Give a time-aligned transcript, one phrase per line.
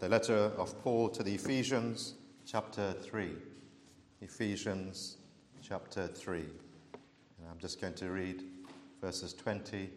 [0.00, 2.14] the letter of Paul to the Ephesians,
[2.46, 3.32] chapter 3.
[4.22, 5.18] Ephesians,
[5.62, 6.38] chapter 3.
[6.38, 8.42] And I'm just going to read
[9.02, 9.90] verses 20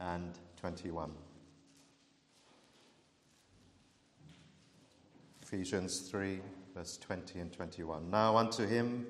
[0.00, 1.12] and 21.
[5.42, 6.40] Ephesians 3,
[6.74, 8.10] verse 20 and 21.
[8.10, 9.06] Now unto him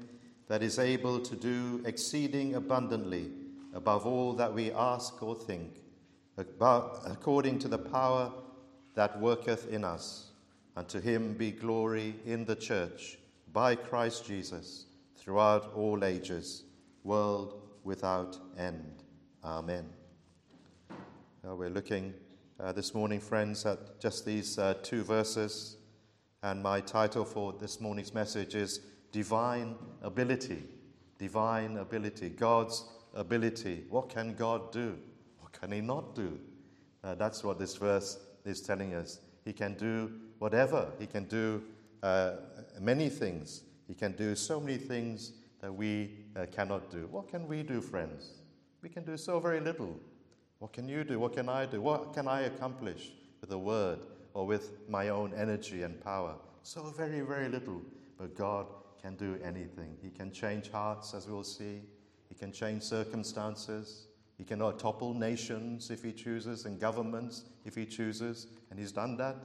[0.49, 3.31] that is able to do exceeding abundantly
[3.73, 5.77] above all that we ask or think,
[6.37, 8.33] according to the power
[8.97, 10.27] that worketh in us.
[10.77, 13.19] Unto him be glory in the church
[13.53, 14.87] by Christ Jesus
[15.17, 16.65] throughout all ages,
[17.03, 19.03] world without end.
[19.45, 19.89] Amen.
[21.43, 22.15] Now we're looking
[22.61, 25.77] uh, this morning, friends, at just these uh, two verses.
[26.43, 28.81] And my title for this morning's message is
[29.13, 30.63] Divine Ability.
[31.19, 32.31] Divine Ability.
[32.31, 33.85] God's ability.
[33.91, 34.99] What can God do?
[35.39, 36.39] What can He not do?
[37.03, 39.21] Uh, that's what this verse is telling us.
[39.45, 40.89] He can do whatever.
[40.99, 41.63] He can do
[42.03, 42.33] uh,
[42.81, 43.63] many things.
[43.87, 47.09] He can do so many things that we uh, cannot do.
[47.11, 48.41] What can we do, friends?
[48.83, 49.99] We can do so very little.
[50.59, 51.19] What can you do?
[51.19, 51.81] What can I do?
[51.81, 54.01] What can I accomplish with a word
[54.35, 56.35] or with my own energy and power?
[56.63, 57.81] So very, very little.
[58.19, 58.67] But God
[59.01, 59.97] can do anything.
[60.03, 61.81] He can change hearts, as we'll see.
[62.29, 64.07] He can change circumstances.
[64.41, 68.47] He can topple nations if he chooses and governments if he chooses.
[68.71, 69.37] And he's done that.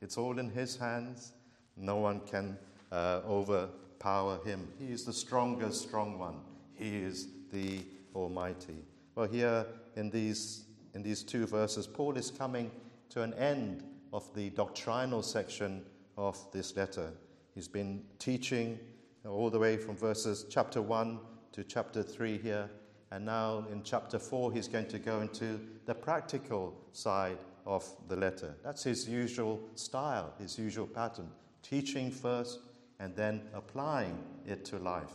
[0.00, 1.32] It's all in his hands.
[1.76, 2.56] No one can
[2.90, 4.66] uh, overpower him.
[4.78, 6.36] He is the strongest, strong one.
[6.72, 7.80] He is the
[8.14, 8.82] Almighty.
[9.14, 12.70] Well, here in these, in these two verses, Paul is coming
[13.10, 15.84] to an end of the doctrinal section
[16.16, 17.12] of this letter.
[17.54, 18.78] He's been teaching
[19.22, 21.18] all the way from verses chapter 1
[21.52, 22.70] to chapter 3 here.
[23.12, 28.16] And now in chapter 4, he's going to go into the practical side of the
[28.16, 28.54] letter.
[28.62, 31.28] That's his usual style, his usual pattern
[31.62, 32.60] teaching first
[33.00, 35.12] and then applying it to life.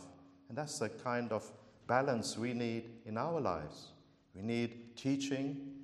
[0.48, 1.50] And that's the kind of
[1.86, 3.88] balance we need in our lives.
[4.34, 5.76] We need teaching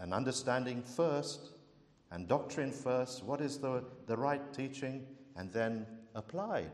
[0.00, 1.50] and understanding first,
[2.10, 3.24] and doctrine first.
[3.24, 5.06] What is the, the right teaching?
[5.36, 6.70] And then applied.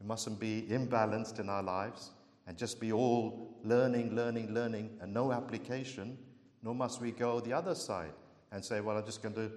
[0.00, 2.10] We mustn't be imbalanced in our lives
[2.46, 6.16] and just be all learning, learning, learning, and no application.
[6.62, 8.12] Nor must we go the other side
[8.52, 9.50] and say, well, I'm just going to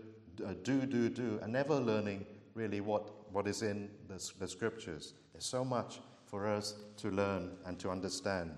[0.46, 5.14] uh, do, do, do, and never learning really what, what is in the, the scriptures.
[5.34, 8.52] There's so much for us to learn and to understand.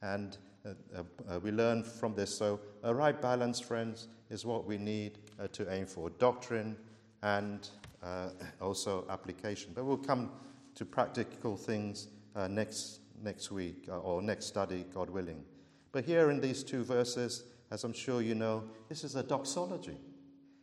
[0.00, 2.32] And uh, uh, uh, we learn from this.
[2.36, 6.76] So, a right balance, friends, is what we need uh, to aim for doctrine
[7.22, 7.68] and
[8.02, 8.28] uh,
[8.60, 9.72] also application.
[9.74, 10.30] But we'll come
[10.74, 12.08] to practical things
[12.48, 15.44] next, next week or next study, God willing.
[15.92, 19.96] But here in these two verses, as I'm sure you know, this is a doxology.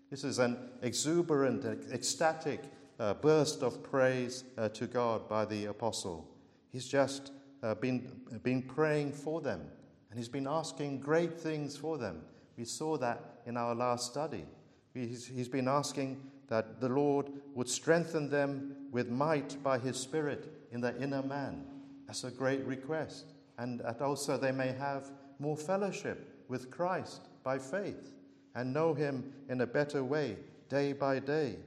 [0.10, 2.62] This is an exuberant, ecstatic
[3.00, 6.28] uh, burst of praise uh, to God by the apostle.
[6.72, 7.32] He's just
[7.64, 8.12] uh, been,
[8.44, 9.62] been praying for them
[10.10, 12.22] and he's been asking great things for them.
[12.58, 14.46] We saw that in our last study.
[14.94, 20.68] He's, he's been asking that the Lord would strengthen them with might by his Spirit
[20.72, 21.64] in their inner man.
[22.10, 23.34] That's a great request.
[23.60, 28.14] And that also they may have more fellowship with Christ by faith
[28.56, 30.38] and know Him in a better way
[30.70, 31.58] day by day.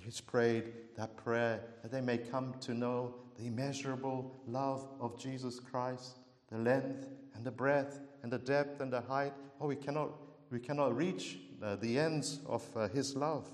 [0.00, 5.58] He's prayed that prayer that they may come to know the immeasurable love of Jesus
[5.58, 6.18] Christ,
[6.52, 9.32] the length and the breadth and the depth and the height.
[9.60, 10.10] Oh, we cannot,
[10.52, 13.48] we cannot reach uh, the ends of uh, His love,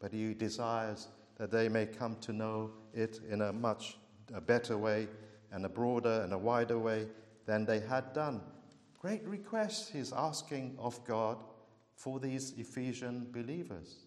[0.00, 3.98] but He desires that they may come to know it in a much
[4.32, 5.06] a better way
[5.52, 7.06] and a broader and a wider way
[7.46, 8.40] than they had done
[9.02, 11.36] great request he's asking of God
[11.96, 14.06] for these Ephesian believers.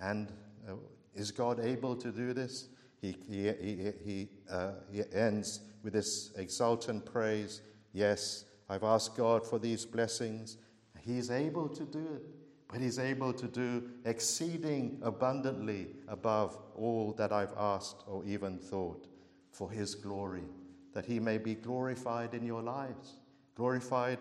[0.00, 0.32] And
[0.68, 0.74] uh,
[1.14, 2.68] is God able to do this?
[3.00, 7.62] He, he, he, he, uh, he ends with this exultant praise
[7.94, 10.56] Yes, I've asked God for these blessings.
[11.02, 12.22] He's able to do it,
[12.70, 19.08] but He's able to do exceeding abundantly above all that I've asked or even thought
[19.50, 20.44] for His glory,
[20.92, 23.16] that He may be glorified in your lives
[23.54, 24.18] glorified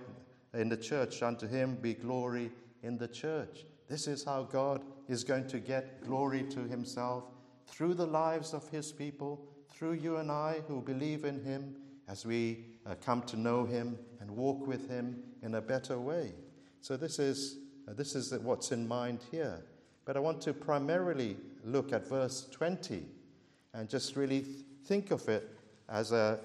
[0.54, 1.22] in the church.
[1.24, 2.52] Unto him be glory
[2.84, 3.66] in the church.
[3.88, 7.26] This is how God is going to get glory to himself
[7.68, 11.76] through the lives of his people, through you and I who believe in him
[12.08, 16.34] as we uh, come to know him and walk with him in a better way.
[16.82, 17.58] So, this is,
[17.88, 19.64] uh, this is what's in mind here.
[20.04, 23.06] But I want to primarily look at verse 20
[23.74, 24.46] and just really
[24.86, 25.48] think of it
[25.88, 26.40] as a,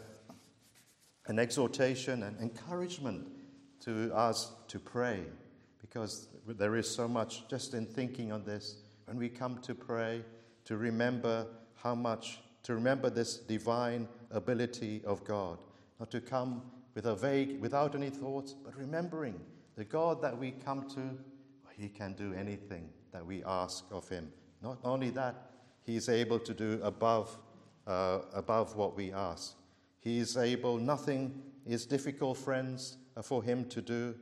[1.26, 3.26] an exhortation and encouragement
[3.81, 5.20] to us to pray
[5.81, 8.76] because there is so much just in thinking on this.
[9.06, 10.23] When we come to pray,
[10.64, 15.58] to remember how much, to remember this divine ability of God.
[16.00, 16.62] Not to come
[16.94, 19.40] with a vague, without any thoughts, but remembering
[19.76, 21.17] the God that we come to,
[21.76, 24.32] He can do anything that we ask of Him.
[24.62, 25.50] Not only that,
[25.84, 27.37] He is able to do above,
[27.87, 29.55] uh, above what we ask.
[30.06, 34.14] He is able, nothing is difficult, friends, uh, for Him to do.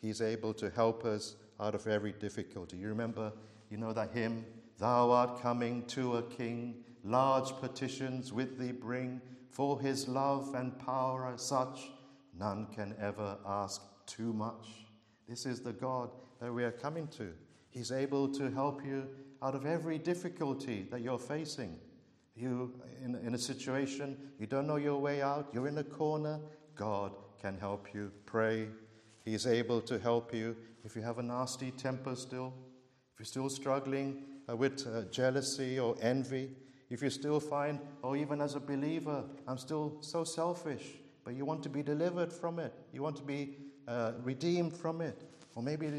[0.00, 2.76] He is able to help us out of every difficulty.
[2.76, 3.32] You remember,
[3.68, 4.44] you know that hymn,
[4.78, 10.78] Thou art coming to a king, large petitions with thee bring, for his love and
[10.78, 11.90] power are such,
[12.38, 14.68] none can ever ask too much.
[15.28, 17.32] This is the God that we are coming to.
[17.70, 19.08] He's able to help you
[19.42, 21.80] out of every difficulty that you're facing.
[22.34, 22.72] You,
[23.04, 26.40] in, in a situation, you don't know your way out, you're in a corner,
[26.74, 28.10] God can help you.
[28.24, 28.68] Pray.
[29.24, 32.52] He is able to help you if you have a nasty temper still,
[33.12, 36.50] if you're still struggling uh, with uh, jealousy or envy,
[36.90, 40.84] if you still find, or even as a believer, I'm still so selfish,
[41.24, 43.56] but you want to be delivered from it, you want to be
[43.86, 45.22] uh, redeemed from it.
[45.54, 45.90] Or maybe a,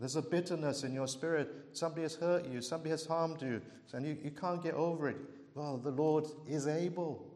[0.00, 1.50] there's a bitterness in your spirit.
[1.74, 3.60] Somebody has hurt you, somebody has harmed you,
[3.92, 5.16] and you, you can't get over it.
[5.56, 7.26] Well, the Lord is able.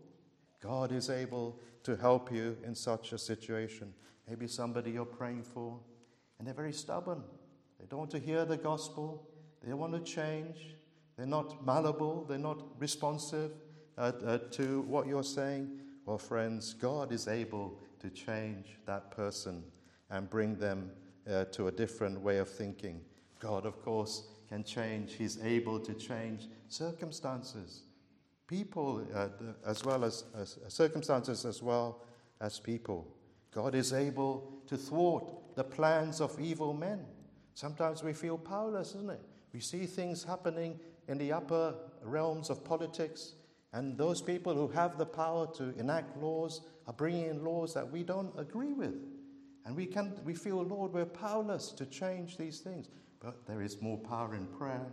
[0.61, 3.95] God is able to help you in such a situation.
[4.29, 5.79] Maybe somebody you're praying for,
[6.39, 7.23] and they're very stubborn.
[7.79, 9.27] They don't want to hear the gospel,
[9.67, 10.77] they want to change.
[11.17, 13.53] They're not malleable, they're not responsive
[13.97, 15.81] uh, uh, to what you're saying.
[16.05, 19.65] Well, friends, God is able to change that person
[20.11, 20.91] and bring them
[21.27, 23.01] uh, to a different way of thinking.
[23.39, 25.15] God, of course, can change.
[25.15, 27.85] He's able to change circumstances,
[28.51, 29.29] people uh,
[29.65, 32.03] as well as, as circumstances as well
[32.41, 33.07] as people.
[33.55, 37.05] God is able to thwart the plans of evil men.
[37.55, 39.21] Sometimes we feel powerless, isn't it?
[39.53, 43.35] We see things happening in the upper realms of politics,
[43.73, 47.89] and those people who have the power to enact laws are bringing in laws that
[47.89, 48.95] we don't agree with.
[49.65, 52.89] And we, can, we feel, Lord, we're powerless to change these things.
[53.21, 54.87] But there is more power in prayer.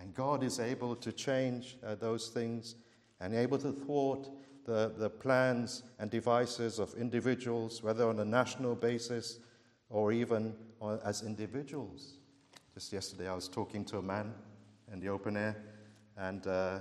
[0.00, 2.76] And God is able to change uh, those things
[3.20, 4.28] and able to thwart
[4.64, 9.40] the, the plans and devices of individuals, whether on a national basis
[9.90, 10.54] or even
[11.04, 12.14] as individuals.
[12.72, 14.32] Just yesterday, I was talking to a man
[14.90, 15.56] in the open air,
[16.16, 16.78] and uh,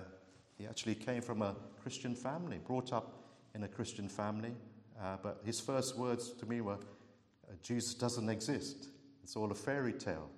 [0.57, 3.23] he actually came from a Christian family, brought up
[3.53, 4.53] in a Christian family.
[5.01, 8.89] Uh, but his first words to me were, uh, Jesus doesn't exist.
[9.23, 10.29] It's all a fairy tale.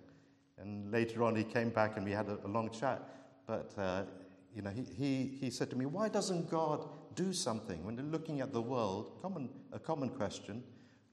[0.57, 3.01] And later on, he came back and we had a, a long chat.
[3.47, 4.03] But uh,
[4.55, 7.83] you know, he, he, he said to me, Why doesn't God do something?
[7.83, 10.63] When looking at the world, common, a common question,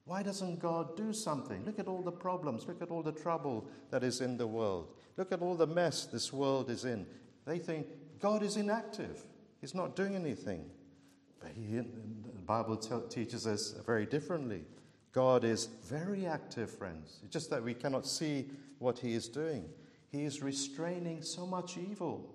[0.05, 1.65] why doesn't God do something?
[1.65, 4.95] Look at all the problems, look at all the trouble that is in the world,
[5.17, 7.07] look at all the mess this world is in.
[7.45, 7.87] They think
[8.19, 9.25] God is inactive,
[9.61, 10.65] He's not doing anything.
[11.41, 14.65] But he, the Bible t- teaches us very differently.
[15.13, 17.19] God is very active, friends.
[17.23, 18.47] It's just that we cannot see
[18.79, 19.69] what He is doing.
[20.11, 22.35] He is restraining so much evil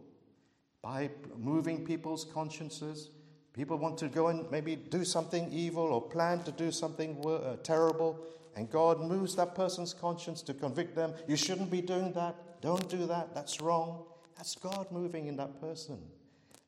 [0.81, 3.09] by moving people's consciences.
[3.53, 7.55] People want to go and maybe do something evil or plan to do something uh,
[7.63, 8.19] terrible,
[8.55, 11.13] and God moves that person's conscience to convict them.
[11.27, 12.35] You shouldn't be doing that.
[12.61, 13.33] Don't do that.
[13.33, 14.05] That's wrong.
[14.35, 15.99] That's God moving in that person.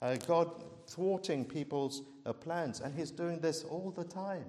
[0.01, 0.51] Uh, God
[0.87, 4.45] thwarting people's uh, plans, and He's doing this all the time.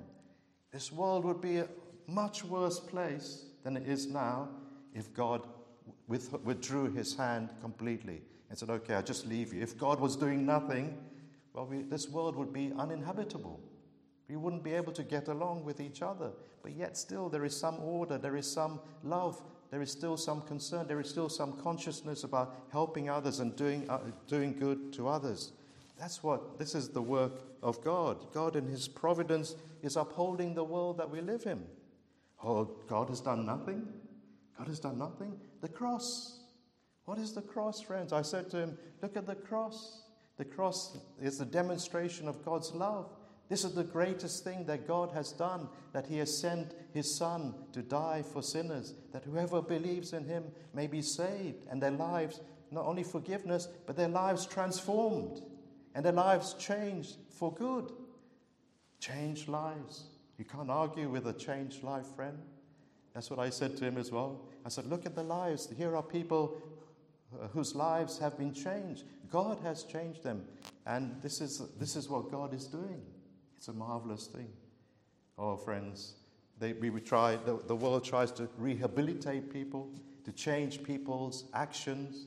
[0.77, 1.69] This world would be a
[2.07, 4.51] much worse place than it is now
[4.93, 5.41] if God
[6.07, 9.63] withdrew His hand completely and said, Okay, I'll just leave you.
[9.63, 10.99] If God was doing nothing,
[11.55, 13.59] well, we, this world would be uninhabitable.
[14.29, 16.33] We wouldn't be able to get along with each other.
[16.63, 19.41] But yet, still, there is some order, there is some love,
[19.71, 23.89] there is still some concern, there is still some consciousness about helping others and doing,
[23.89, 25.53] uh, doing good to others.
[25.99, 28.33] That's what, this is the work of God.
[28.33, 31.65] God, in His providence, is upholding the world that we live in.
[32.43, 33.87] Oh, God has done nothing?
[34.59, 35.39] God has done nothing?
[35.63, 36.41] The cross.
[37.05, 38.13] What is the cross, friends?
[38.13, 40.03] I said to him, Look at the cross.
[40.37, 43.11] The cross is the demonstration of God's love.
[43.49, 47.55] This is the greatest thing that God has done, that He has sent His Son
[47.73, 52.41] to die for sinners, that whoever believes in Him may be saved, and their lives,
[52.73, 55.43] not only forgiveness, but their lives transformed,
[55.97, 57.91] and their lives changed for good.
[59.01, 60.05] Changed lives.
[60.37, 62.39] You can't argue with a changed life, friend.
[63.15, 64.43] That's what I said to him as well.
[64.67, 65.73] I said, Look at the lives.
[65.75, 66.61] Here are people
[67.33, 69.05] uh, whose lives have been changed.
[69.31, 70.45] God has changed them.
[70.85, 73.01] And this is, this is what God is doing.
[73.57, 74.49] It's a marvelous thing.
[75.39, 76.17] Oh, friends,
[76.59, 79.89] they, we, try, the, the world tries to rehabilitate people,
[80.25, 82.27] to change people's actions.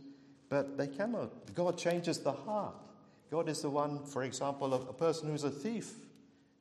[0.50, 1.54] but they cannot.
[1.54, 2.89] God changes the heart.
[3.30, 5.94] God is the one, for example, a, person who's a thief,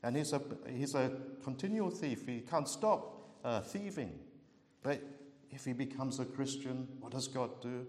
[0.03, 2.27] and he's a, he's a continual thief.
[2.27, 4.13] He can't stop uh, thieving.
[4.83, 5.01] But
[5.51, 7.87] if he becomes a Christian, what does God do?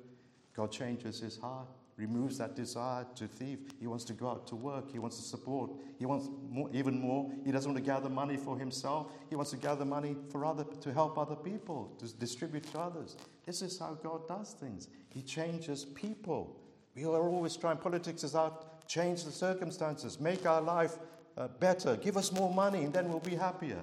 [0.56, 1.68] God changes his heart,
[1.98, 3.60] removes that desire to thieve.
[3.80, 4.92] He wants to go out to work.
[4.92, 5.72] He wants to support.
[5.98, 7.30] He wants more, even more.
[7.46, 9.12] He doesn't want to gather money for himself.
[9.30, 13.18] He wants to gather money for other, to help other people, to distribute to others.
[13.46, 14.88] This is how God does things.
[15.10, 16.56] He changes people.
[16.96, 20.98] We are always trying, politics is out, change the circumstances, make our life
[21.38, 23.80] uh, better, give us more money, and then we'll be happier.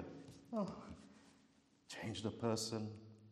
[0.53, 0.67] Oh,
[1.89, 2.89] change the person,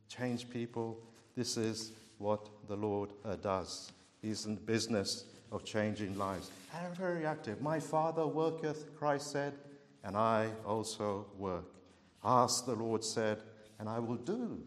[0.08, 0.98] change people.
[1.36, 3.92] This is what the Lord uh, does.
[4.22, 6.50] He's in the business of changing lives.
[6.74, 7.62] And very active.
[7.62, 9.54] My Father worketh, Christ said,
[10.04, 11.66] and I also work.
[12.24, 13.44] Ask, the Lord said,
[13.80, 14.64] and I will do.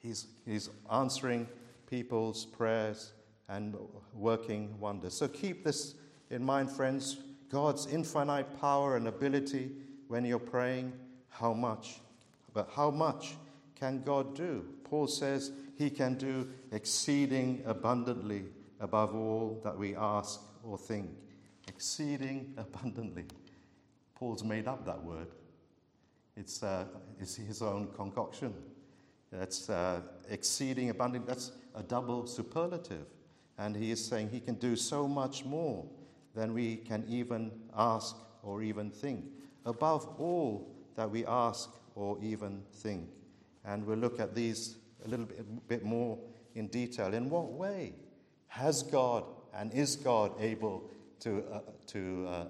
[0.00, 1.48] He's, he's answering
[1.88, 3.12] people's prayers
[3.48, 3.74] and
[4.14, 5.14] working wonders.
[5.14, 5.94] So keep this
[6.32, 7.18] in mind, friends.
[7.50, 9.70] God's infinite power and ability
[10.08, 10.92] when you're praying,
[11.28, 12.00] how much?
[12.54, 13.34] But how much
[13.78, 14.64] can God do?
[14.84, 18.44] Paul says he can do exceeding abundantly
[18.80, 21.10] above all that we ask or think.
[21.68, 23.26] Exceeding abundantly.
[24.14, 25.28] Paul's made up that word.
[26.36, 26.86] It's, uh,
[27.20, 28.54] it's his own concoction.
[29.30, 31.26] That's uh, exceeding abundant.
[31.26, 33.04] That's a double superlative.
[33.58, 35.84] And he is saying he can do so much more
[36.34, 39.24] than we can even ask or even think.
[39.64, 43.08] Above all that we ask or even think.
[43.64, 46.18] And we'll look at these a little bit, bit more
[46.54, 47.14] in detail.
[47.14, 47.94] In what way
[48.48, 49.24] has God
[49.54, 52.44] and is God able to, uh, to, uh,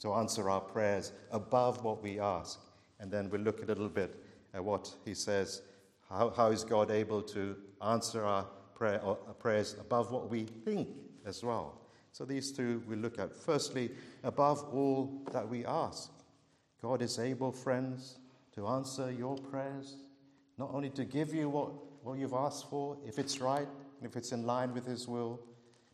[0.00, 2.60] to answer our prayers above what we ask?
[3.00, 4.14] And then we'll look a little bit
[4.52, 5.62] at what he says.
[6.08, 10.88] How, how is God able to answer our prayer, uh, prayers above what we think
[11.26, 11.83] as well?
[12.14, 13.34] So these two we look at.
[13.34, 13.90] Firstly,
[14.22, 16.12] above all that we ask.
[16.80, 18.18] God is able, friends,
[18.54, 19.96] to answer your prayers,
[20.56, 21.72] not only to give you what,
[22.04, 23.66] what you've asked for, if it's right,
[24.00, 25.40] if it's in line with His will,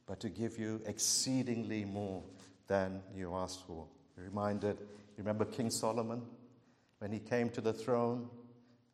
[0.06, 2.22] but to give you exceedingly more
[2.66, 3.86] than you asked for.
[4.14, 4.76] You're reminded,
[5.16, 6.20] remember King Solomon
[6.98, 8.28] when he came to the throne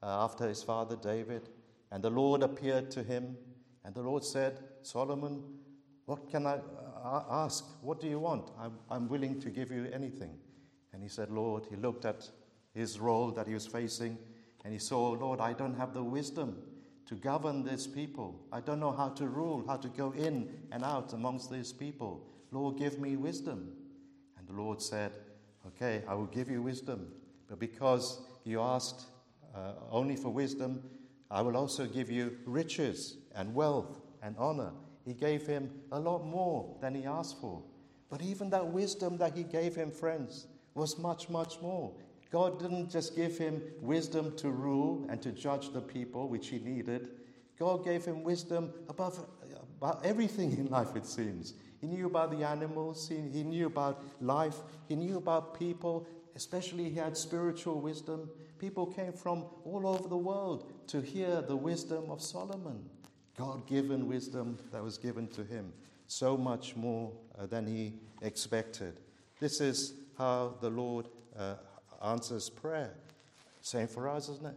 [0.00, 1.48] uh, after his father David,
[1.90, 3.36] and the Lord appeared to him,
[3.84, 5.42] and the Lord said, Solomon,
[6.04, 6.60] what can I
[7.30, 7.64] ask?
[7.82, 8.50] What do you want?
[8.58, 10.38] I'm, I'm willing to give you anything.
[10.92, 12.28] And he said, Lord, he looked at
[12.74, 14.18] his role that he was facing,
[14.64, 16.62] and he saw, Lord, I don't have the wisdom
[17.06, 18.40] to govern this people.
[18.52, 22.26] I don't know how to rule, how to go in and out amongst these people.
[22.50, 23.72] Lord, give me wisdom.
[24.38, 25.12] And the Lord said,
[25.66, 27.08] Okay, I will give you wisdom.
[27.48, 29.06] But because you asked
[29.54, 30.82] uh, only for wisdom,
[31.30, 34.72] I will also give you riches and wealth and honor.
[35.06, 37.62] He gave him a lot more than he asked for.
[38.10, 41.92] But even that wisdom that he gave him, friends, was much, much more.
[42.30, 46.58] God didn't just give him wisdom to rule and to judge the people, which he
[46.58, 47.10] needed.
[47.58, 49.24] God gave him wisdom above
[49.78, 51.54] about everything in life, it seems.
[51.80, 54.56] He knew about the animals, he, he knew about life,
[54.88, 58.30] he knew about people, especially he had spiritual wisdom.
[58.58, 62.88] People came from all over the world to hear the wisdom of Solomon.
[63.36, 65.72] God given wisdom that was given to him,
[66.06, 68.94] so much more uh, than he expected.
[69.40, 71.54] This is how the Lord uh,
[72.02, 72.94] answers prayer.
[73.60, 74.54] Same for us, isn't it?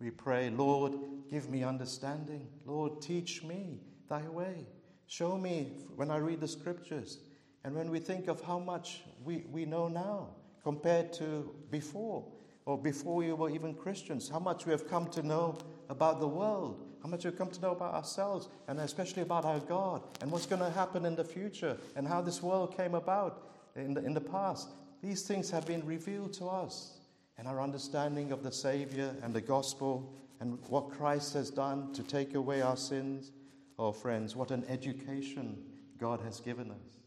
[0.00, 0.94] We pray, Lord,
[1.30, 2.48] give me understanding.
[2.64, 4.66] Lord, teach me thy way.
[5.06, 7.18] Show me when I read the scriptures.
[7.64, 10.28] And when we think of how much we, we know now
[10.62, 12.24] compared to before,
[12.64, 15.56] or before we were even Christians, how much we have come to know
[15.88, 19.60] about the world, how much we've come to know about ourselves, and especially about our
[19.60, 23.50] God, and what's going to happen in the future, and how this world came about
[23.76, 24.68] in the, in the past.
[25.02, 26.98] These things have been revealed to us,
[27.36, 32.02] and our understanding of the Savior and the gospel and what Christ has done to
[32.02, 33.32] take away our sins.
[33.78, 35.56] Oh, friends, what an education
[35.98, 36.98] God has given us.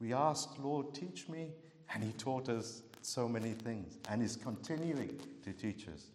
[0.00, 1.52] We asked, Lord, teach me,
[1.92, 6.06] and He taught us so many things, and is continuing to teach us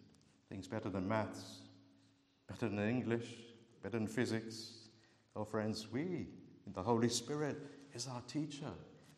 [0.48, 1.60] things better than maths,
[2.50, 3.36] better than English,
[3.82, 4.72] better than physics.
[5.36, 6.26] Oh, friends, we,
[6.74, 7.56] the Holy Spirit,
[7.94, 8.72] is our teacher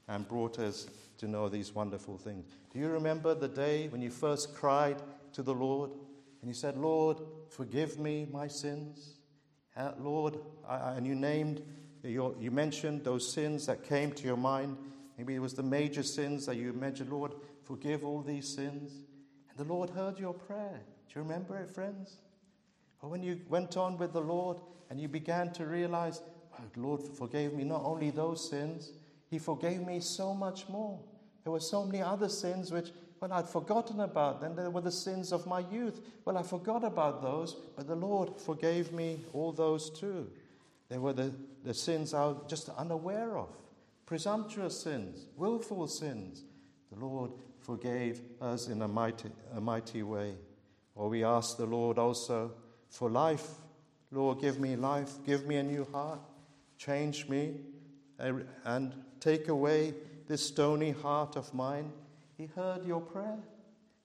[0.09, 0.87] and brought us
[1.17, 2.45] to know these wonderful things.
[2.73, 5.01] Do you remember the day when you first cried
[5.33, 5.91] to the Lord
[6.41, 9.15] and you said, Lord, forgive me my sins?
[9.77, 10.37] Uh, Lord,
[10.69, 11.63] I, and you named,
[12.03, 14.77] your, you mentioned those sins that came to your mind.
[15.17, 17.33] Maybe it was the major sins that you mentioned, Lord,
[17.65, 18.93] forgive all these sins.
[19.49, 20.81] And the Lord heard your prayer.
[21.09, 22.19] Do you remember it, friends?
[23.03, 26.23] Or when you went on with the Lord and you began to realize,
[26.59, 28.93] oh, Lord forgave me not only those sins,
[29.29, 30.99] He forgave me so much more.
[31.43, 32.91] There were so many other sins which,
[33.21, 34.41] well, I'd forgotten about.
[34.41, 36.01] Then there were the sins of my youth.
[36.25, 40.31] Well, I forgot about those, but the Lord forgave me all those too.
[40.89, 41.33] There were the,
[41.65, 43.49] the sins I was just unaware of
[44.07, 46.45] presumptuous sins, willful sins.
[46.93, 50.35] The Lord forgave us in a mighty, a mighty way.
[50.95, 52.53] Or we ask the Lord also
[52.93, 53.49] for life.
[54.11, 56.21] Lord, give me life, give me a new heart,
[56.77, 57.55] change me,
[58.19, 59.95] and take away
[60.29, 61.91] this stony heart of mine.
[62.37, 63.39] He heard your prayer.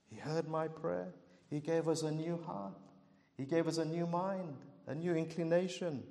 [0.09, 1.13] He heard my prayer.
[1.49, 2.73] He gave us a new heart.
[3.37, 4.55] He gave us a new mind,
[4.87, 6.03] a new inclination,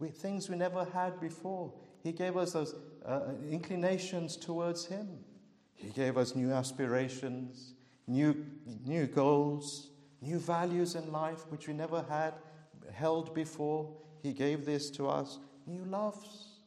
[0.00, 1.72] with things we never had before.
[2.02, 2.74] He gave us those
[3.06, 5.08] uh, inclinations towards Him.
[5.74, 7.74] He gave us new aspirations,
[8.08, 8.44] new,
[8.84, 12.34] new goals, new values in life which we never had
[12.92, 13.88] held before.
[14.22, 16.60] He gave this to us, new loves.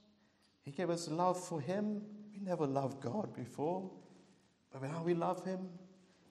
[0.63, 2.01] He gave us love for Him.
[2.34, 3.89] We never loved God before,
[4.72, 5.70] but now we love Him.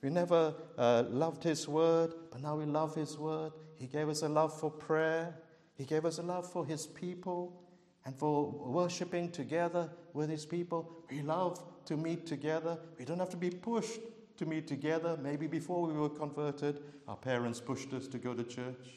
[0.02, 3.52] We never uh, loved His Word, but now we love His Word.
[3.76, 5.36] He gave us a love for prayer.
[5.76, 7.62] He gave us a love for His people
[8.06, 11.04] and for worshiping together with His people.
[11.10, 12.78] We love to meet together.
[12.98, 14.00] We don't have to be pushed
[14.40, 15.18] to meet together.
[15.22, 18.88] Maybe before we were converted, our parents pushed us to go to church.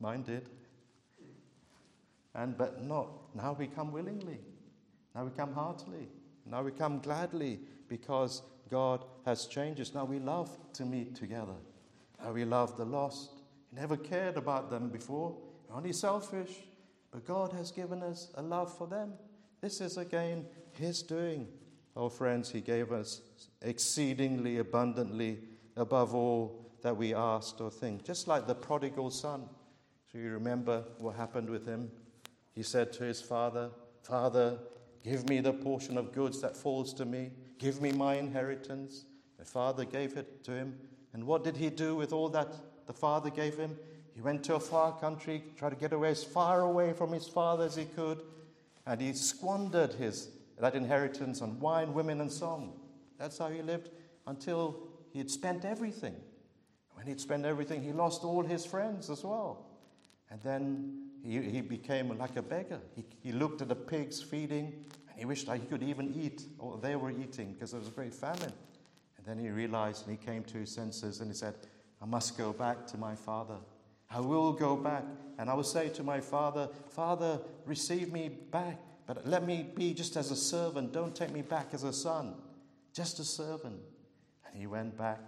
[0.00, 0.48] Mine did.
[2.34, 4.40] And but not now we come willingly.
[5.14, 6.08] Now we come heartily.
[6.44, 9.94] Now we come gladly because God has changed us.
[9.94, 11.58] Now we love to meet together.
[12.20, 13.30] Now we love the lost.
[13.70, 15.36] We never cared about them before.
[15.68, 16.50] We're only selfish.
[17.12, 19.12] But God has given us a love for them.
[19.60, 21.46] This is again His doing.
[21.98, 23.22] Oh, friends, He gave us
[23.60, 25.40] exceedingly abundantly
[25.76, 28.04] above all that we asked or think.
[28.04, 29.48] Just like the prodigal son.
[30.12, 31.90] So you remember what happened with him?
[32.54, 33.70] He said to his father,
[34.04, 34.58] Father,
[35.02, 37.32] give me the portion of goods that falls to me.
[37.58, 39.04] Give me my inheritance.
[39.36, 40.78] The father gave it to him.
[41.12, 42.54] And what did he do with all that
[42.86, 43.76] the father gave him?
[44.14, 47.26] He went to a far country, tried to get away as far away from his
[47.26, 48.22] father as he could,
[48.86, 50.28] and he squandered his
[50.60, 52.80] that inheritance on wine, women, and song.
[53.18, 53.90] That's how he lived
[54.26, 56.16] until he had spent everything.
[56.92, 59.66] When he'd spent everything, he lost all his friends as well.
[60.30, 62.80] And then he, he became like a beggar.
[62.94, 66.78] He, he looked at the pigs feeding, and he wished he could even eat, or
[66.78, 68.52] they were eating, because there was a great famine.
[69.16, 71.54] And then he realized, and he came to his senses, and he said,
[72.00, 73.56] I must go back to my father.
[74.10, 75.04] I will go back
[75.38, 79.92] and I will say to my father, Father, receive me back, but let me be
[79.92, 80.92] just as a servant.
[80.92, 82.34] Don't take me back as a son,
[82.92, 83.80] just a servant.
[84.46, 85.18] And he went back.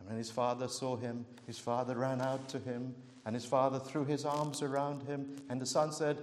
[0.00, 3.78] And when his father saw him, his father ran out to him, and his father
[3.78, 5.36] threw his arms around him.
[5.48, 6.16] And the son said,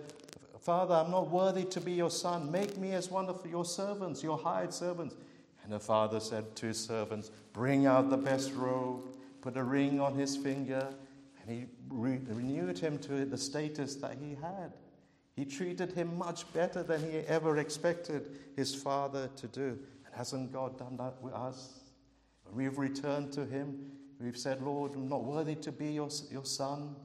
[0.60, 2.52] Father, I'm not worthy to be your son.
[2.52, 5.16] Make me as one of your servants, your hired servants.
[5.64, 9.04] And the father said to his servants, Bring out the best robe,
[9.42, 10.90] put a ring on his finger
[11.48, 14.74] and he re- renewed him to the status that he had.
[15.36, 19.78] He treated him much better than he ever expected his father to do.
[20.06, 21.74] And hasn't God done that with us?
[22.54, 26.96] We've returned to him, we've said, Lord, I'm not worthy to be your, your son.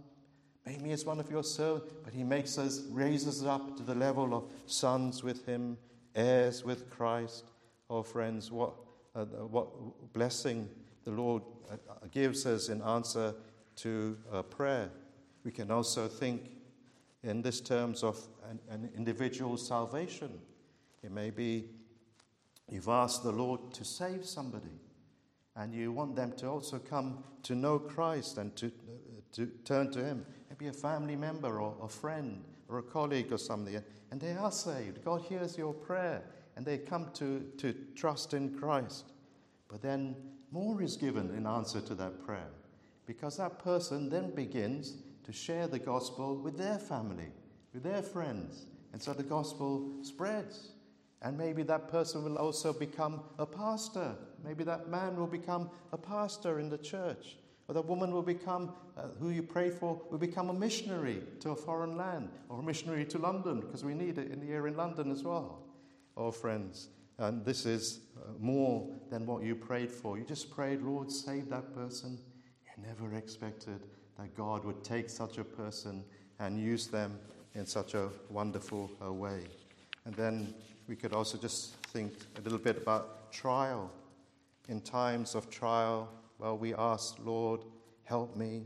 [0.64, 1.93] Make me as one of your servants.
[2.05, 5.77] But he makes us, raises us up to the level of sons with him,
[6.14, 7.47] heirs with Christ.
[7.88, 8.75] Oh, friends, what,
[9.16, 10.69] uh, what blessing
[11.05, 11.77] the Lord uh,
[12.12, 13.35] gives us in answer
[13.77, 14.16] to
[14.51, 14.90] prayer.
[15.43, 16.60] We can also think
[17.22, 20.38] in this terms of an, an individual salvation.
[21.02, 21.66] It may be
[22.68, 24.80] you've asked the Lord to save somebody,
[25.56, 28.72] and you want them to also come to know Christ and to,
[29.33, 30.24] to turn to Him.
[30.48, 34.52] Maybe a family member or a friend or a colleague or something, and they are
[34.52, 35.04] saved.
[35.04, 36.22] God hears your prayer,
[36.56, 39.12] and they come to, to trust in Christ.
[39.68, 40.16] But then
[40.50, 42.50] more is given in answer to that prayer
[43.06, 44.98] because that person then begins
[45.31, 47.29] to share the gospel with their family,
[47.73, 48.66] with their friends.
[48.93, 50.73] And so the gospel spreads.
[51.23, 54.16] And maybe that person will also become a pastor.
[54.45, 57.37] Maybe that man will become a pastor in the church.
[57.69, 61.51] Or that woman will become, uh, who you pray for, will become a missionary to
[61.51, 64.66] a foreign land or a missionary to London, because we need it in the air
[64.66, 65.62] in London as well.
[66.16, 66.88] Oh, friends,
[67.19, 70.19] and this is uh, more than what you prayed for.
[70.19, 72.19] You just prayed, Lord, save that person
[72.64, 73.81] You never expected
[74.20, 76.04] that God would take such a person
[76.38, 77.18] and use them
[77.54, 79.44] in such a wonderful uh, way.
[80.04, 80.52] And then
[80.88, 83.90] we could also just think a little bit about trial.
[84.68, 87.61] In times of trial, well, we ask, Lord,
[88.04, 88.64] help me.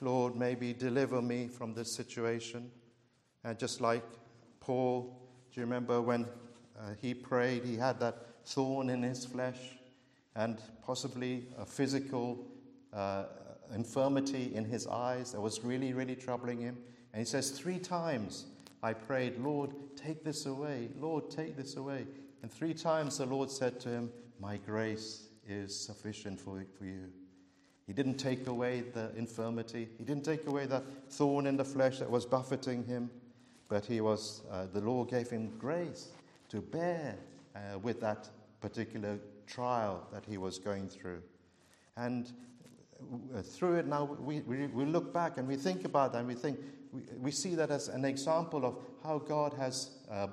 [0.00, 2.70] Lord, maybe deliver me from this situation.
[3.44, 4.04] And just like
[4.58, 5.16] Paul,
[5.52, 6.26] do you remember when
[6.76, 7.64] uh, he prayed?
[7.64, 9.58] He had that thorn in his flesh
[10.34, 12.44] and possibly a physical
[12.92, 13.24] uh,
[13.74, 16.76] infirmity in his eyes that was really, really troubling him.
[17.12, 18.46] And he says, Three times
[18.82, 20.88] I prayed, Lord, take this away.
[20.98, 22.06] Lord, take this away.
[22.42, 27.10] And three times the Lord said to him, My grace is sufficient for, for you.
[27.86, 31.98] He didn't take away the infirmity, he didn't take away the thorn in the flesh
[31.98, 33.10] that was buffeting him,
[33.68, 36.08] but he was, uh, the Lord gave him grace
[36.50, 37.16] to bear
[37.56, 38.28] uh, with that
[38.60, 41.20] particular trial that he was going through.
[41.96, 42.32] And
[43.42, 46.34] through it now, we, we, we, look back and we think about that and we
[46.34, 46.58] think,
[46.92, 50.28] we, we see that as an example of how God has uh,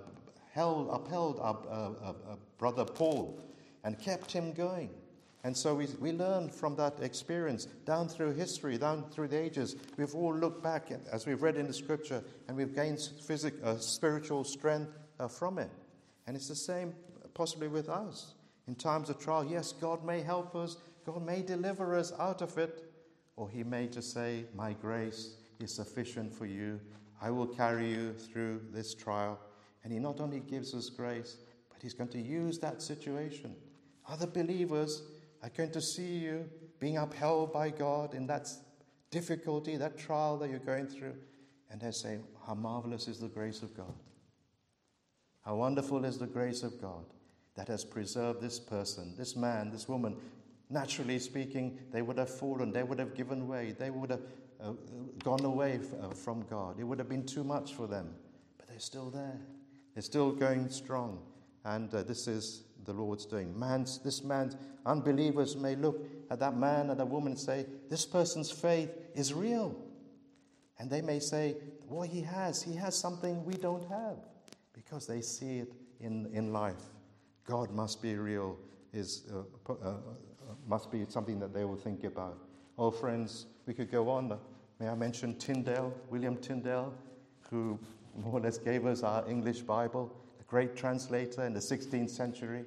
[0.52, 3.40] held, upheld our, uh, uh, uh, brother Paul
[3.84, 4.90] and kept him going.
[5.44, 9.76] And so we, we learn from that experience down through history, down through the ages.
[9.96, 13.78] We've all looked back as we've read in the scripture and we've gained physic, uh,
[13.78, 15.70] spiritual strength uh, from it.
[16.26, 16.94] And it's the same
[17.34, 18.34] possibly with us.
[18.68, 22.58] In times of trial, yes, God may help us, God may deliver us out of
[22.58, 22.84] it,
[23.38, 26.82] or He may just say, My grace is sufficient for you.
[27.22, 29.40] I will carry you through this trial.
[29.84, 31.38] And He not only gives us grace,
[31.72, 33.56] but He's going to use that situation.
[34.10, 35.02] Other believers
[35.42, 38.50] are going to see you being upheld by God in that
[39.10, 41.16] difficulty, that trial that you're going through,
[41.72, 43.94] and they say, How marvelous is the grace of God!
[45.46, 47.06] How wonderful is the grace of God
[47.56, 50.18] that has preserved this person, this man, this woman.
[50.70, 54.22] Naturally speaking, they would have fallen, they would have given way, they would have
[54.62, 54.74] uh,
[55.24, 56.80] gone away f- uh, from God.
[56.80, 58.14] It would have been too much for them,
[58.58, 59.40] but they're still there.
[59.94, 61.20] They're still going strong.
[61.64, 63.58] And uh, this is the Lord's doing.
[63.58, 68.06] Man's, this man's unbelievers may look at that man and that woman and say, This
[68.06, 69.76] person's faith is real.
[70.80, 71.56] And they may say,
[71.88, 72.62] Well, he has.
[72.62, 74.18] He has something we don't have
[74.74, 76.82] because they see it in, in life.
[77.46, 78.58] God must be real,
[78.94, 79.96] is, uh, uh,
[80.68, 82.38] must be something that they will think about.
[82.78, 84.38] Oh, friends, we could go on.
[84.80, 86.94] May I mention Tyndale, William Tyndale,
[87.50, 87.80] who
[88.16, 92.66] more or less gave us our English Bible, a great translator in the 16th century.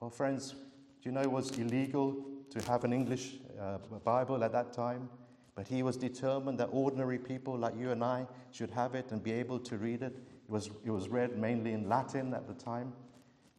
[0.00, 4.52] Well, friends, do you know it was illegal to have an English uh, Bible at
[4.52, 5.08] that time?
[5.54, 9.22] But he was determined that ordinary people like you and I should have it and
[9.22, 10.14] be able to read it.
[10.16, 12.92] It was, it was read mainly in Latin at the time.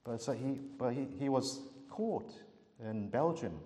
[0.03, 2.31] But, so he, but he, he was caught
[2.83, 3.59] in Belgium,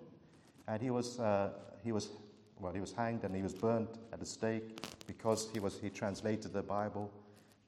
[0.67, 1.49] and he was, uh,
[1.83, 2.09] he was,
[2.59, 5.89] well, he was hanged and he was burnt at the stake because he, was, he
[5.89, 7.11] translated the Bible.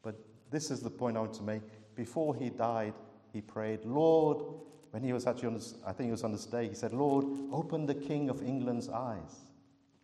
[0.01, 0.15] But
[0.49, 1.61] this is the point I want to make.
[1.95, 2.93] Before he died,
[3.33, 4.43] he prayed, Lord,
[4.91, 6.93] when he was actually on the, I think he was on the stake, he said,
[6.93, 9.45] Lord, open the King of England's eyes.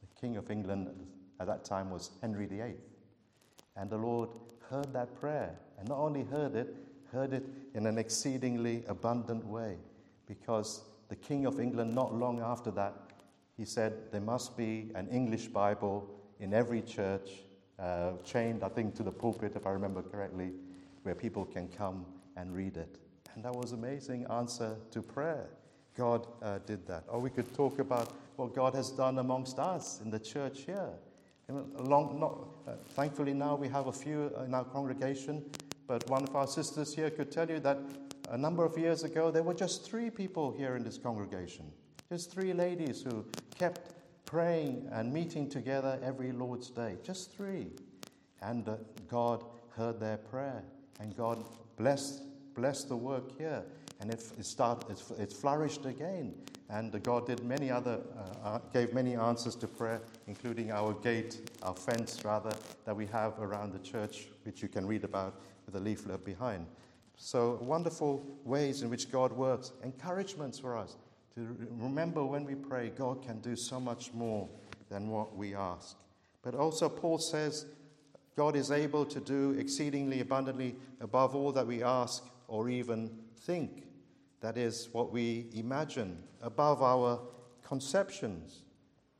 [0.02, 0.90] The King of England
[1.40, 2.76] at that time was Henry VIII.
[3.76, 4.30] And the Lord
[4.70, 6.76] heard that prayer, and not only heard it,
[7.12, 9.78] heard it in an exceedingly abundant way
[10.28, 12.94] because the King of England, not long after that,
[13.58, 17.30] he said there must be an English Bible in every church,
[17.80, 20.52] uh, chained, I think, to the pulpit, if I remember correctly,
[21.04, 23.00] where people can come and read it.
[23.36, 25.50] And that was amazing answer to prayer.
[25.96, 27.04] God uh, did that.
[27.08, 30.89] Or we could talk about what God has done amongst us in the church here.
[31.50, 35.44] Not, uh, thankfully, now we have a few in our congregation
[35.88, 37.78] but one of our sisters here could tell you that
[38.30, 41.66] a number of years ago, there were just three people here in this congregation.
[42.10, 43.26] Just three ladies who
[43.58, 43.94] kept
[44.26, 46.98] praying and meeting together every Lord's Day.
[47.04, 47.68] Just three.
[48.42, 48.76] And uh,
[49.10, 50.64] God heard their prayer,
[51.00, 51.44] and God
[51.78, 52.24] blessed,
[52.56, 53.64] blessed the work here.
[54.00, 56.34] And it, it, start, it, it flourished again.
[56.70, 60.94] And uh, God did many other, uh, uh, gave many answers to prayer, including our
[60.94, 62.52] gate, our fence rather,
[62.86, 66.66] that we have around the church, which you can read about with a leaflet behind.
[67.15, 70.97] So, wonderful ways in which God works, encouragements for us
[71.36, 74.47] to remember when we pray, God can do so much more
[74.89, 75.97] than what we ask.
[76.43, 77.65] But also, Paul says,
[78.36, 83.10] God is able to do exceedingly abundantly above all that we ask or even
[83.41, 83.86] think.
[84.41, 87.19] That is what we imagine, above our
[87.63, 88.63] conceptions.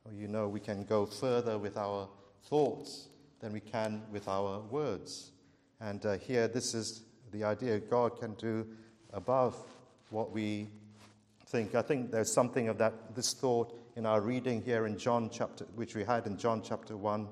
[0.04, 2.08] Well, you know, we can go further with our
[2.44, 3.08] thoughts
[3.40, 5.32] than we can with our words.
[5.80, 7.02] And uh, here, this is
[7.34, 8.64] the idea God can do
[9.12, 9.56] above
[10.10, 10.68] what we
[11.46, 11.74] think.
[11.74, 15.64] I think there's something of that, this thought in our reading here in John chapter,
[15.74, 17.26] which we had in John chapter 1.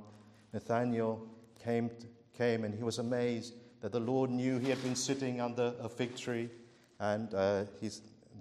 [0.53, 1.25] Nathanael
[1.65, 1.89] came,
[2.37, 5.89] came and he was amazed that the Lord knew he had been sitting under a
[5.89, 6.51] fig tree.
[6.99, 7.65] And uh,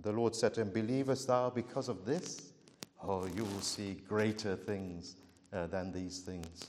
[0.02, 2.54] the Lord said to him, Believest thou because of this?
[3.04, 5.16] Oh, you will see greater things
[5.54, 6.66] uh, than these things.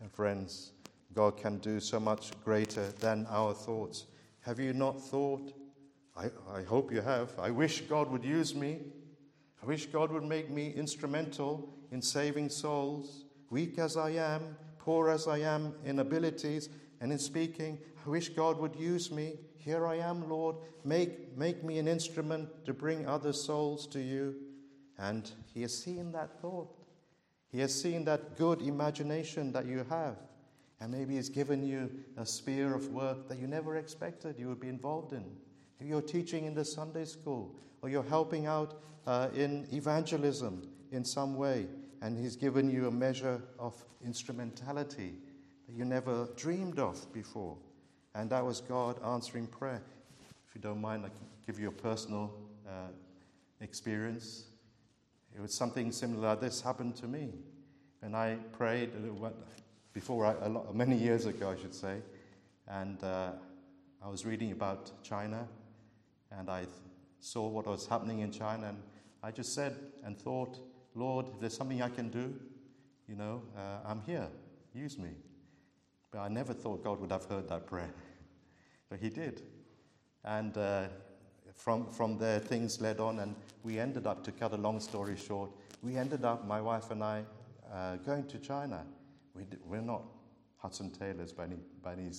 [0.00, 0.72] And friends,
[1.14, 4.06] God can do so much greater than our thoughts.
[4.42, 5.52] Have you not thought?
[6.16, 7.38] I, I hope you have.
[7.38, 8.80] I wish God would use me.
[9.62, 13.24] I wish God would make me instrumental in saving souls.
[13.50, 16.68] Weak as I am, poor as I am in abilities
[17.00, 19.34] and in speaking, I wish God would use me.
[19.56, 20.56] Here I am, Lord.
[20.84, 24.36] Make, make me an instrument to bring other souls to you.
[24.98, 26.76] And He has seen that thought.
[27.50, 30.16] He has seen that good imagination that you have.
[30.82, 34.58] And maybe He's given you a sphere of work that you never expected you would
[34.58, 35.24] be involved in.
[35.78, 41.04] Maybe you're teaching in the Sunday school, or you're helping out uh, in evangelism in
[41.04, 41.68] some way,
[42.00, 45.14] and He's given you a measure of instrumentality
[45.68, 47.56] that you never dreamed of before.
[48.16, 49.82] And that was God answering prayer.
[50.48, 52.34] If you don't mind, I can give you a personal
[52.66, 52.88] uh,
[53.60, 54.46] experience.
[55.32, 56.34] It was something similar.
[56.34, 57.28] This happened to me.
[58.02, 58.90] And I prayed
[59.92, 61.98] before, lot, many years ago, I should say.
[62.68, 63.32] And uh,
[64.02, 65.46] I was reading about China.
[66.30, 66.66] And I
[67.20, 68.68] saw what was happening in China.
[68.68, 68.78] And
[69.22, 70.58] I just said and thought,
[70.94, 72.34] Lord, if there's something I can do,
[73.08, 74.28] you know, uh, I'm here.
[74.74, 75.10] Use me.
[76.10, 77.90] But I never thought God would have heard that prayer.
[78.88, 79.42] but He did.
[80.24, 80.84] And uh,
[81.54, 85.16] from, from there, things led on, and we ended up, to cut a long story
[85.16, 85.50] short,
[85.82, 87.24] we ended up, my wife and I,
[87.72, 88.84] uh, going to China.
[89.34, 90.02] We we're not
[90.58, 92.10] Hudson Taylors by any, by any,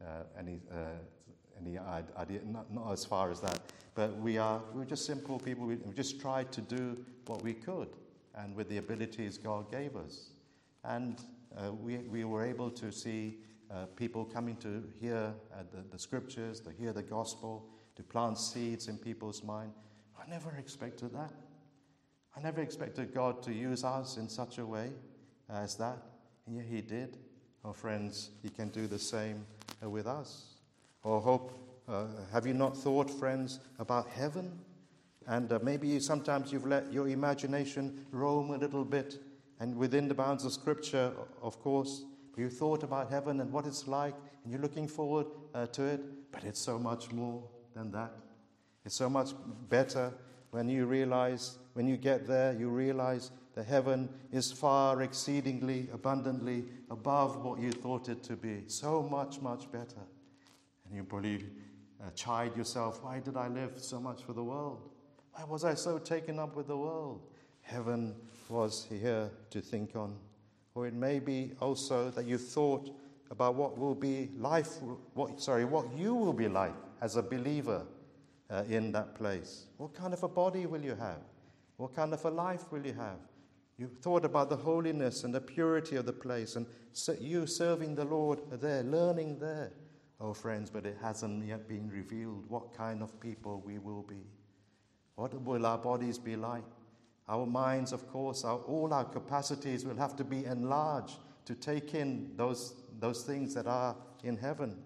[0.00, 0.76] uh, any, uh,
[1.60, 3.60] any idea, not, not as far as that,
[3.94, 5.66] but we are we're just simple people.
[5.66, 7.88] We, we just tried to do what we could,
[8.34, 10.30] and with the abilities God gave us.
[10.82, 11.22] And
[11.56, 13.38] uh, we, we were able to see
[13.70, 18.38] uh, people coming to hear uh, the, the scriptures, to hear the gospel, to plant
[18.38, 19.70] seeds in people's mind.
[20.20, 21.32] I never expected that.
[22.36, 24.90] I never expected God to use us in such a way
[25.48, 25.98] as that.
[26.46, 27.16] And yet He did.
[27.64, 29.46] Oh, friends, He can do the same
[29.82, 30.54] uh, with us.
[31.02, 31.52] Or hope,
[31.88, 34.58] uh, have you not thought, friends, about heaven?
[35.26, 39.18] And uh, maybe sometimes you've let your imagination roam a little bit,
[39.60, 42.04] and within the bounds of Scripture, of course,
[42.36, 46.00] you thought about heaven and what it's like, and you're looking forward uh, to it,
[46.32, 47.42] but it's so much more
[47.74, 48.12] than that.
[48.84, 49.30] It's so much
[49.68, 50.12] better
[50.50, 56.64] when you realize, when you get there, you realize that heaven is far exceedingly abundantly
[56.90, 58.64] above what you thought it to be.
[58.66, 60.02] So much, much better.
[60.84, 61.44] And you probably
[62.02, 64.90] uh, chide yourself, why did I live so much for the world?
[65.32, 67.22] Why was I so taken up with the world?
[67.62, 68.14] Heaven
[68.48, 70.16] was here to think on.
[70.74, 72.90] Or it may be also that you thought
[73.30, 74.82] about what will be life,
[75.14, 77.86] what, sorry, what you will be like as a believer
[78.50, 79.66] uh, in that place.
[79.76, 81.20] What kind of a body will you have?
[81.76, 83.18] What kind of a life will you have?
[83.76, 86.66] You thought about the holiness and the purity of the place and
[87.18, 89.72] you serving the Lord there, learning there.
[90.20, 94.22] Oh, friends, but it hasn't yet been revealed what kind of people we will be.
[95.16, 96.64] What will our bodies be like?
[97.28, 101.94] Our minds, of course, our, all our capacities will have to be enlarged to take
[101.94, 104.76] in those, those things that are in heaven.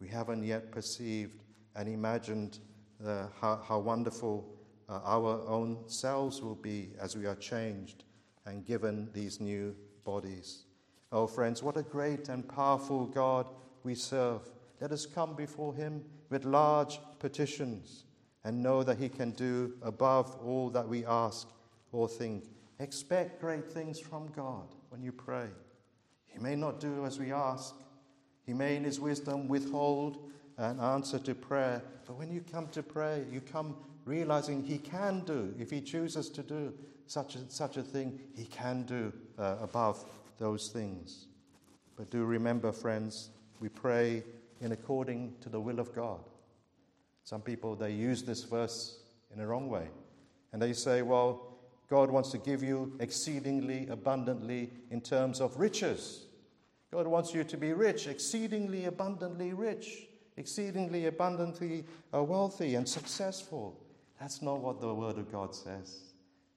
[0.00, 1.42] We haven't yet perceived
[1.76, 2.58] and imagined
[3.06, 4.48] uh, how, how, wonderful
[4.88, 8.04] uh, our own selves will be as we are changed
[8.46, 10.64] and given these new bodies.
[11.12, 13.48] Oh, friends, what a great and powerful God
[13.82, 14.48] we serve.
[14.80, 18.04] Let us come before Him with large petitions
[18.44, 21.48] and know that He can do above all that we ask
[21.92, 22.44] or think.
[22.78, 25.48] Expect great things from God when you pray.
[26.26, 27.74] He may not do as we ask,
[28.44, 31.82] He may, in His wisdom, withhold an answer to prayer.
[32.06, 36.30] But when you come to pray, you come realizing He can do, if He chooses
[36.30, 36.72] to do
[37.06, 40.04] such a, such a thing, He can do uh, above
[40.38, 41.26] those things.
[41.96, 44.22] But do remember, friends, we pray
[44.60, 46.20] in according to the will of God.
[47.24, 49.00] Some people, they use this verse
[49.34, 49.88] in a wrong way.
[50.52, 51.56] And they say, well,
[51.88, 56.26] God wants to give you exceedingly abundantly in terms of riches.
[56.92, 63.78] God wants you to be rich, exceedingly abundantly rich, exceedingly abundantly uh, wealthy and successful.
[64.20, 66.00] That's not what the Word of God says.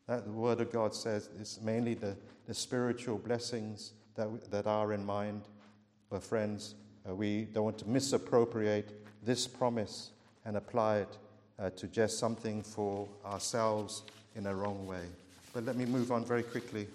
[0.07, 2.15] That the Word of God says is mainly the,
[2.47, 5.43] the spiritual blessings that, that are in mind.
[6.09, 6.75] But, friends,
[7.07, 8.91] uh, we don't want to misappropriate
[9.23, 10.11] this promise
[10.45, 11.17] and apply it
[11.59, 14.03] uh, to just something for ourselves
[14.35, 15.03] in a wrong way.
[15.53, 16.87] But let me move on very quickly.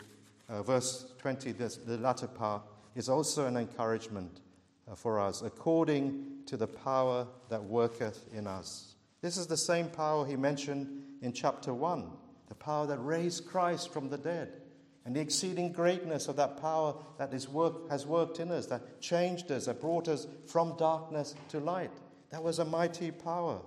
[0.48, 2.62] Uh, verse 20, this, the latter part,
[2.94, 4.40] is also an encouragement
[4.86, 8.96] Uh, for us, according to the power that worketh in us.
[9.22, 12.04] This is the same power he mentioned in chapter 1,
[12.48, 14.52] the power that raised Christ from the dead.
[15.04, 19.00] and the exceeding greatness of that power that is work, has worked in us, that
[19.00, 21.90] changed us, that brought us from darkness to light.
[22.30, 23.60] That was a mighty power.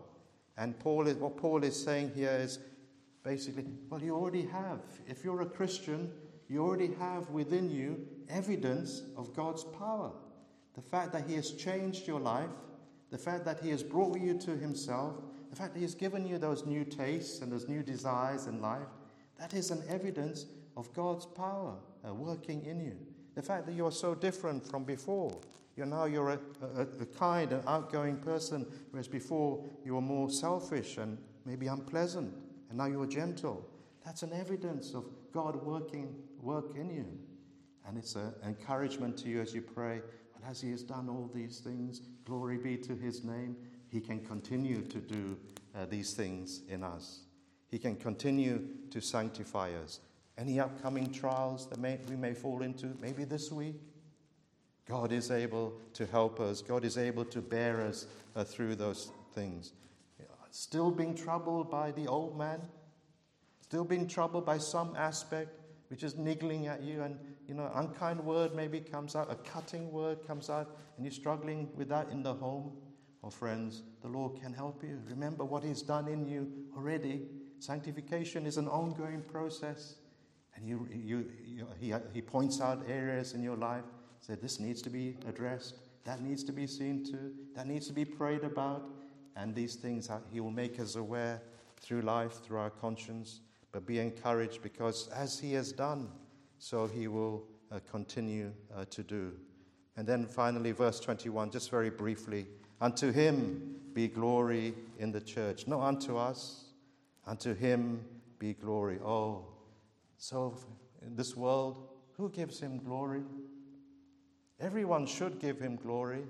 [0.58, 2.60] And Paul is, what Paul is saying here is
[3.24, 4.80] basically, well, you already have.
[5.08, 6.12] If you're a Christian,
[6.48, 10.12] you already have within you evidence of God's power.
[10.78, 12.52] The fact that He has changed your life,
[13.10, 15.16] the fact that He has brought you to Himself,
[15.50, 18.62] the fact that He has given you those new tastes and those new desires in
[18.62, 18.88] life,
[19.40, 20.46] that is an evidence
[20.78, 21.74] of God's power
[22.08, 22.96] uh, working in you.
[23.34, 25.42] The fact that you are so different from before.
[25.76, 26.40] You're now you're a,
[26.76, 32.34] a, a kind and outgoing person, whereas before you were more selfish and maybe unpleasant,
[32.70, 33.68] and now you're gentle.
[34.06, 37.06] That's an evidence of God working work in you.
[37.88, 40.02] And it's an encouragement to you as you pray.
[40.38, 43.56] And as He has done all these things, glory be to His name,
[43.90, 45.38] He can continue to do
[45.76, 47.22] uh, these things in us.
[47.70, 50.00] He can continue to sanctify us.
[50.38, 53.76] Any upcoming trials that may, we may fall into, maybe this week,
[54.88, 56.62] God is able to help us.
[56.62, 59.74] God is able to bear us uh, through those things.
[60.52, 62.60] Still being troubled by the old man?
[63.62, 65.50] Still being troubled by some aspect
[65.90, 69.92] which is niggling at you, and you know, unkind word maybe comes out, a cutting
[69.92, 72.74] word comes out, and you're struggling with that in the home?
[73.22, 75.02] Or, friends, the Lord can help you.
[75.10, 77.24] Remember what He's done in you already.
[77.60, 79.96] Sanctification is an ongoing process.
[80.56, 83.84] And you, you, you, he, he points out areas in your life,
[84.20, 87.94] said this needs to be addressed, that needs to be seen to, that needs to
[87.94, 88.90] be prayed about.
[89.36, 91.42] And these things he will make us aware
[91.80, 93.42] through life, through our conscience.
[93.78, 96.10] But be encouraged because as he has done,
[96.58, 99.34] so he will uh, continue uh, to do.
[99.96, 102.48] And then finally, verse 21, just very briefly
[102.82, 106.72] Unto him be glory in the church, not unto us,
[107.28, 108.04] unto him
[108.40, 108.98] be glory.
[109.06, 109.46] Oh,
[110.18, 110.58] so,
[111.06, 111.78] in this world,
[112.14, 113.22] who gives him glory?
[114.60, 116.24] Everyone should give him glory.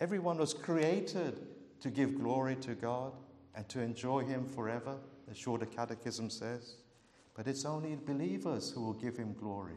[0.00, 1.38] Everyone was created
[1.82, 3.12] to give glory to God
[3.54, 6.76] and to enjoy him forever, the Shorter Catechism says.
[7.34, 9.76] But it's only believers who will give him glory.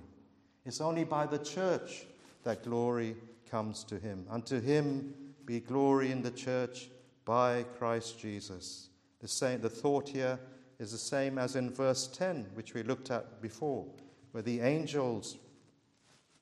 [0.65, 2.05] It's only by the church
[2.43, 3.15] that glory
[3.49, 4.25] comes to him.
[4.29, 5.13] Unto him
[5.45, 6.89] be glory in the church
[7.25, 8.89] by Christ Jesus.
[9.19, 10.39] The, same, the thought here
[10.79, 13.85] is the same as in verse 10, which we looked at before,
[14.31, 15.37] where the angels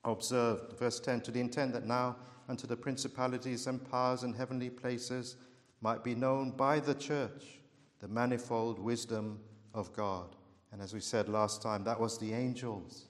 [0.04, 2.16] observed, verse 10, to the intent that now
[2.48, 5.36] unto the principalities and powers in heavenly places
[5.80, 7.58] might be known by the church
[8.00, 9.40] the manifold wisdom
[9.74, 10.36] of God.
[10.72, 13.06] And as we said last time, that was the angels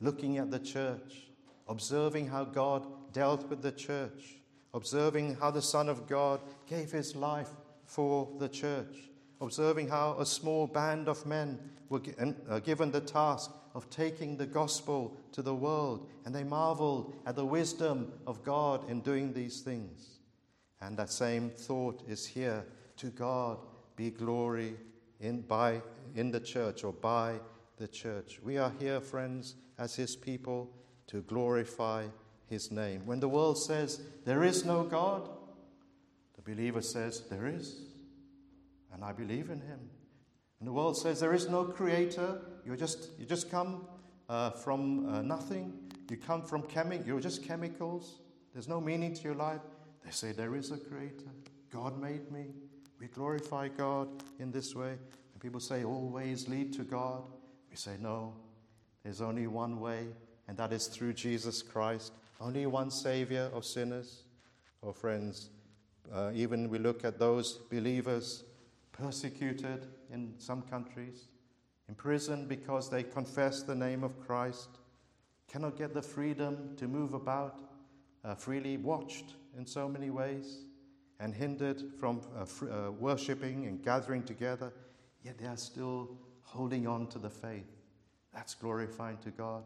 [0.00, 1.28] looking at the church,
[1.68, 4.36] observing how God dealt with the church,
[4.72, 7.50] observing how the Son of God gave his life
[7.84, 9.08] for the church
[9.44, 12.00] observing how a small band of men were
[12.48, 17.36] uh, given the task of taking the gospel to the world, and they marveled at
[17.36, 20.18] the wisdom of God in doing these things.
[20.80, 22.64] And that same thought is here
[22.98, 23.58] to God
[23.96, 24.74] be glory
[25.20, 25.82] in, by,
[26.14, 27.40] in the church or by
[27.76, 28.40] the church.
[28.42, 30.70] We are here, friends, as His people
[31.08, 32.06] to glorify
[32.48, 33.02] His name.
[33.06, 35.28] When the world says there is no God,
[36.36, 37.84] the believer says there is
[38.94, 39.80] and I believe in him.
[40.60, 42.40] And the world says there is no creator.
[42.64, 43.86] You just you just come
[44.28, 45.72] uh, from uh, nothing.
[46.10, 48.20] You come from chemi- You're just chemicals.
[48.52, 49.60] There's no meaning to your life.
[50.04, 51.32] They say there is a creator.
[51.72, 52.46] God made me.
[53.00, 54.96] We glorify God in this way.
[55.32, 57.22] And people say all ways lead to God.
[57.70, 58.34] We say no.
[59.02, 60.06] There's only one way,
[60.48, 62.12] and that is through Jesus Christ.
[62.40, 64.22] Only one Savior of sinners.
[64.82, 65.50] Oh, friends,
[66.12, 68.44] uh, even we look at those believers
[68.92, 71.24] persecuted in some countries,
[71.88, 74.68] imprisoned because they confess the name of Christ,
[75.48, 77.60] cannot get the freedom to move about,
[78.24, 80.64] uh, freely watched in so many ways,
[81.24, 84.72] and hindered from uh, uh, worshipping and gathering together,
[85.24, 87.72] yet they are still holding on to the faith.
[88.32, 89.64] That's glorifying to God.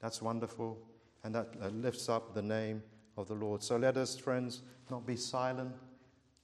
[0.00, 0.78] That's wonderful.
[1.22, 2.82] And that uh, lifts up the name
[3.16, 3.62] of the Lord.
[3.62, 5.74] So let us, friends, not be silent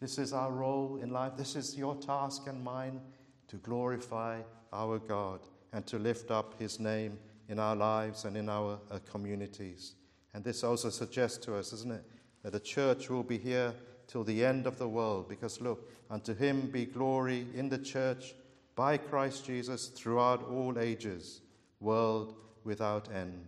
[0.01, 1.33] this is our role in life.
[1.37, 3.01] This is your task and mine
[3.49, 4.41] to glorify
[4.73, 5.41] our God
[5.75, 7.19] and to lift up his name
[7.51, 9.97] in our lives and in our uh, communities.
[10.33, 12.05] And this also suggests to us, isn't it,
[12.43, 13.75] that the church will be here
[14.11, 15.29] till the end of the world.
[15.29, 18.35] Because look, unto him be glory in the church
[18.75, 21.43] by Christ Jesus throughout all ages,
[21.79, 22.35] world
[22.65, 23.47] without end.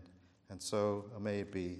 [0.50, 1.78] And so may it be.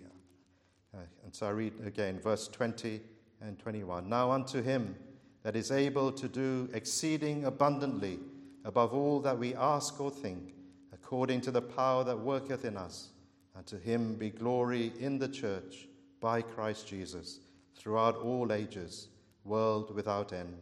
[0.94, 3.00] Uh, and so I read again, verse 20
[3.40, 4.08] and 21.
[4.08, 4.96] Now unto him
[5.44, 8.18] that is able to do exceeding abundantly
[8.64, 10.54] above all that we ask or think,
[10.92, 13.10] according to the power that worketh in us.
[13.54, 15.88] And to him be glory in the church
[16.20, 17.40] by Christ Jesus
[17.76, 19.08] throughout all ages,
[19.44, 20.56] world without end.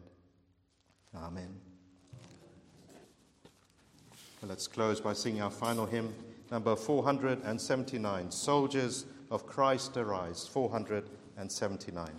[1.15, 1.55] Amen.
[4.41, 6.13] Well, let's close by singing our final hymn,
[6.49, 12.09] number 479 Soldiers of Christ Arise, 479.